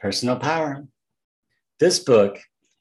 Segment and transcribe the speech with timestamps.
[0.00, 0.86] Personal Power.
[1.80, 2.38] This book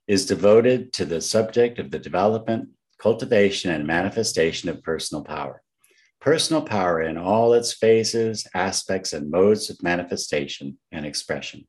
[0.08, 5.64] is devoted to the subject of the development, cultivation, and manifestation of personal power.
[6.22, 11.68] Personal power in all its phases, aspects, and modes of manifestation and expression.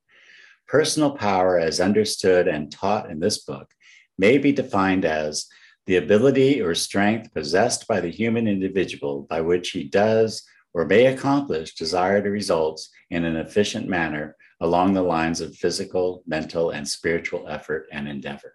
[0.67, 3.71] Personal power, as understood and taught in this book,
[4.19, 5.47] may be defined as
[5.87, 10.43] the ability or strength possessed by the human individual by which he does
[10.75, 16.71] or may accomplish desired results in an efficient manner along the lines of physical, mental,
[16.71, 18.55] and spiritual effort and endeavor.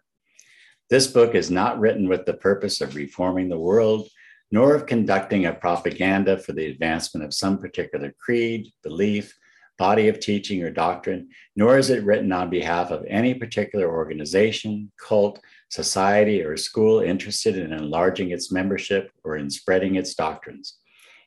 [0.90, 4.08] This book is not written with the purpose of reforming the world,
[4.52, 9.34] nor of conducting a propaganda for the advancement of some particular creed, belief,
[9.80, 14.92] body of teaching, or doctrine, nor is it written on behalf of any particular organization,
[15.00, 15.40] cult,
[15.70, 20.78] society, or school interested in enlarging its membership or in spreading its doctrines.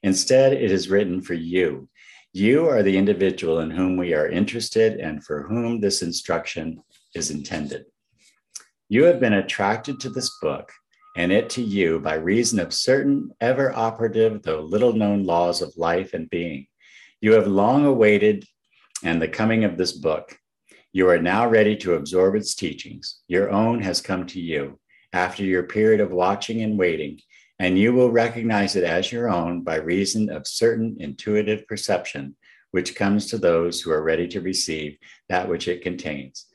[0.04, 1.88] Instead, it is written for you,
[2.36, 6.78] you are the individual in whom we are interested and for whom this instruction
[7.14, 7.86] is intended.
[8.90, 10.70] You have been attracted to this book
[11.16, 15.78] and it to you by reason of certain ever operative, though little known laws of
[15.78, 16.66] life and being.
[17.22, 18.44] You have long awaited
[19.02, 20.38] and the coming of this book.
[20.92, 23.22] You are now ready to absorb its teachings.
[23.28, 24.78] Your own has come to you
[25.14, 27.18] after your period of watching and waiting,
[27.58, 32.36] and you will recognize it as your own by reason of certain intuitive perception,
[32.70, 36.46] which comes to those who are ready to receive that which it contains.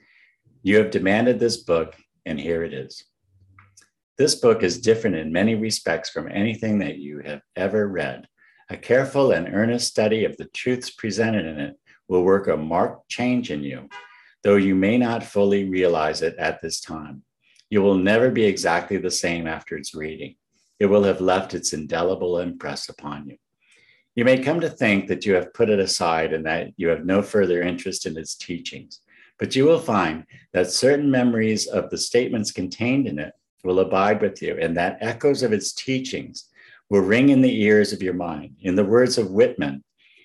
[0.62, 3.04] You have demanded this book, and here it is.
[4.18, 8.28] This book is different in many respects from anything that you have ever read.
[8.70, 11.76] A careful and earnest study of the truths presented in it
[12.08, 13.90] will work a marked change in you,
[14.44, 17.24] though you may not fully realize it at this time.
[17.72, 20.36] You will never be exactly the same after its reading
[20.82, 23.38] it will have left its indelible impress upon you.
[24.16, 27.06] You may come to think that you have put it aside and that you have
[27.06, 29.02] no further interest in its teachings,
[29.38, 33.32] but you will find that certain memories of the statements contained in it
[33.64, 36.46] will abide with you, and that echoes of its teachings
[36.90, 38.56] will ring in the ears of your mind.
[38.62, 39.84] In the words of Whitman,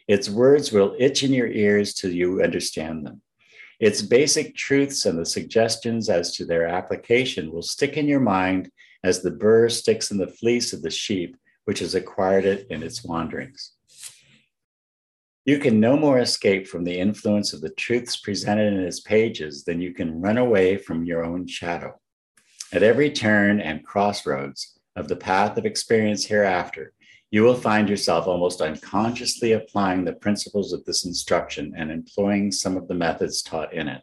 [0.08, 3.20] its words will itch in your ears till you understand them.
[3.78, 8.70] Its basic truths and the suggestions as to their application will stick in your mind
[9.04, 12.82] as the burr sticks in the fleece of the sheep, which has acquired it in
[12.82, 13.72] its wanderings.
[15.44, 19.64] You can no more escape from the influence of the truths presented in its pages
[19.64, 22.00] than you can run away from your own shadow.
[22.72, 26.92] At every turn and crossroads of the path of experience hereafter,
[27.30, 32.76] you will find yourself almost unconsciously applying the principles of this instruction and employing some
[32.76, 34.02] of the methods taught in it.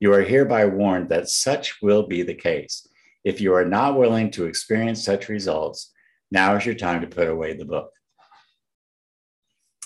[0.00, 2.87] You are hereby warned that such will be the case,
[3.24, 5.92] if you are not willing to experience such results,
[6.30, 7.90] now is your time to put away the book.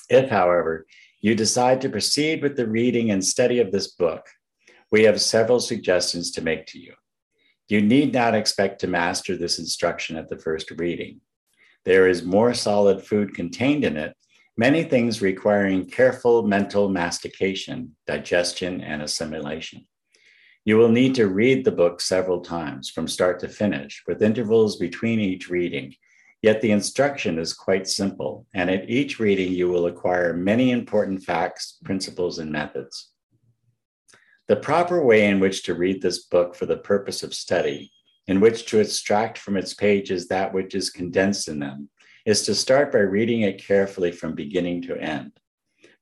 [0.09, 0.87] If, however,
[1.21, 4.27] you decide to proceed with the reading and study of this book,
[4.91, 6.95] we have several suggestions to make to you.
[7.69, 11.21] You need not expect to master this instruction at the first reading.
[11.85, 14.15] There is more solid food contained in it,
[14.57, 19.87] many things requiring careful mental mastication, digestion, and assimilation.
[20.65, 24.77] You will need to read the book several times from start to finish, with intervals
[24.77, 25.97] between each reading.
[26.41, 31.25] Yet the instruction is quite simple, and at each reading, you will acquire many important
[31.25, 33.11] facts, principles, and methods.
[34.47, 37.93] The proper way in which to read this book for the purpose of study,
[38.29, 41.89] in which to extract from its pages that which is condensed in them,
[42.25, 45.33] is to start by reading it carefully from beginning to end,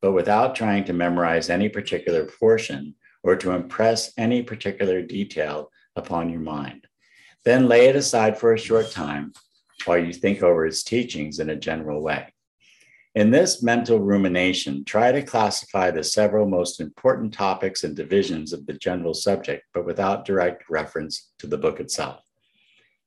[0.02, 6.30] but without trying to memorize any particular portion or to impress any particular detail upon
[6.30, 6.86] your mind.
[7.44, 9.32] Then lay it aside for a short time
[9.84, 12.32] while you think over its teachings in a general way.
[13.14, 18.66] In this mental rumination, try to classify the several most important topics and divisions of
[18.66, 22.22] the general subject, but without direct reference to the book itself.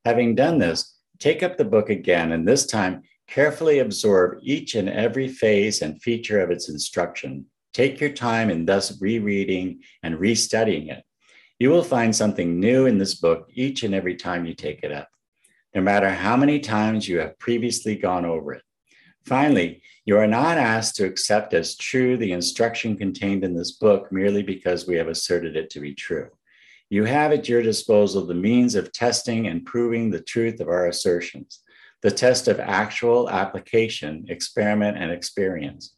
[0.04, 4.90] Having done this, take up the book again, and this time carefully absorb each and
[4.90, 10.92] every phase and feature of its instruction Take your time in thus rereading and restudying
[10.92, 11.04] it.
[11.60, 14.92] You will find something new in this book each and every time you take it
[14.92, 15.10] up,
[15.74, 18.64] no matter how many times you have previously gone over it.
[19.26, 24.12] Finally, you are not asked to accept as true the instruction contained in this book
[24.12, 26.30] merely because we have asserted it to be true.
[26.90, 30.88] You have at your disposal the means of testing and proving the truth of our
[30.88, 31.62] assertions,
[32.02, 35.96] the test of actual application, experiment, and experience.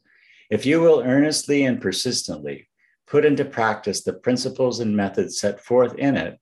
[0.50, 2.68] If you will earnestly and persistently
[3.06, 6.38] put into practice the principles and methods set forth in it,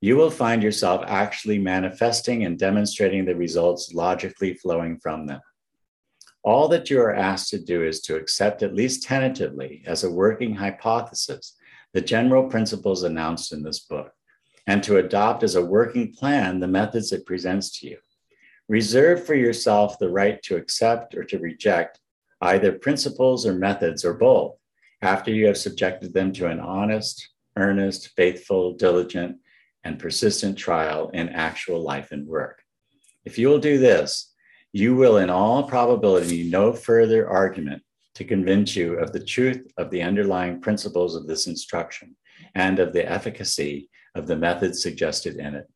[0.00, 5.40] you will find yourself actually manifesting and demonstrating the results logically flowing from them.
[6.42, 10.10] All that you are asked to do is to accept, at least tentatively, as a
[10.10, 11.54] working hypothesis,
[11.92, 14.12] the general principles announced in this book
[14.66, 17.98] and to adopt as a working plan the methods it presents to you.
[18.68, 21.98] Reserve for yourself the right to accept or to reject
[22.40, 24.56] either principles or methods or both
[25.02, 29.36] after you have subjected them to an honest, earnest, faithful, diligent,
[29.84, 32.62] and persistent trial in actual life and work.
[33.24, 34.34] If you will do this,
[34.72, 37.82] you will, in all probability, need no further argument
[38.14, 42.16] to convince you of the truth of the underlying principles of this instruction
[42.54, 45.66] and of the efficacy of the methods suggested in it.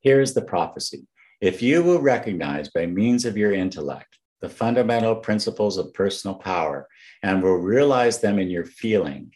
[0.00, 1.06] Here is the prophecy.
[1.40, 6.88] If you will recognize by means of your intellect the fundamental principles of personal power
[7.22, 9.32] and will realize them in your feeling,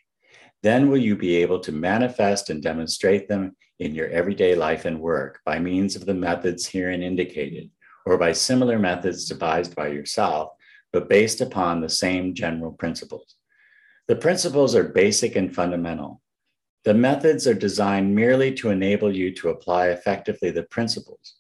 [0.63, 5.01] then will you be able to manifest and demonstrate them in your everyday life and
[5.01, 7.71] work by means of the methods herein indicated,
[8.05, 10.51] or by similar methods devised by yourself,
[10.93, 13.37] but based upon the same general principles.
[14.09, 16.23] The principles are basic and fundamental.
[16.85, 21.38] The methods are designed merely to enable you to apply effectively the principles.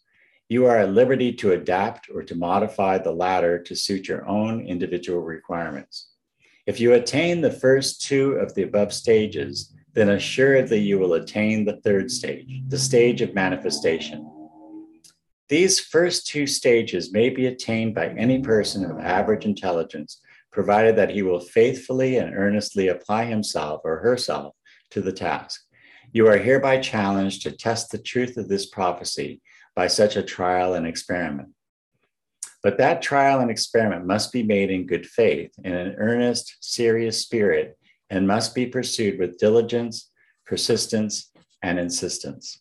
[0.50, 4.66] You are at liberty to adapt or to modify the latter to suit your own
[4.66, 6.08] individual requirements.
[6.66, 11.64] If you attain the first two of the above stages, then assuredly you will attain
[11.64, 14.30] the third stage, the stage of manifestation.
[15.48, 21.10] These first two stages may be attained by any person of average intelligence, provided that
[21.10, 24.54] he will faithfully and earnestly apply himself or herself
[24.90, 25.60] to the task.
[26.12, 29.42] You are hereby challenged to test the truth of this prophecy
[29.78, 31.50] by such a trial and experiment.
[32.64, 37.22] But that trial and experiment must be made in good faith, in an earnest, serious
[37.22, 37.78] spirit,
[38.10, 40.10] and must be pursued with diligence,
[40.44, 41.30] persistence,
[41.62, 42.58] and insistence.